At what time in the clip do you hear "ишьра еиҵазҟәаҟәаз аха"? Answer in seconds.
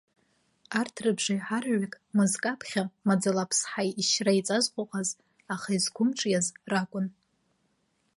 4.01-5.69